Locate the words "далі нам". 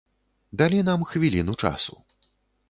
0.61-1.03